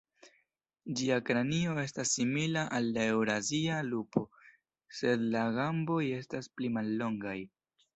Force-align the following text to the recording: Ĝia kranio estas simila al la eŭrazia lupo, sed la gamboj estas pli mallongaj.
Ĝia 1.01 1.17
kranio 1.27 1.75
estas 1.81 2.15
simila 2.17 2.65
al 2.79 2.89
la 2.97 3.05
eŭrazia 3.11 3.79
lupo, 3.93 4.27
sed 5.03 5.31
la 5.39 5.49
gamboj 5.63 6.05
estas 6.23 6.55
pli 6.57 6.77
mallongaj. 6.81 7.41